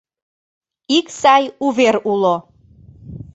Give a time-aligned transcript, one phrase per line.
[0.97, 2.35] Ик сай увер уло.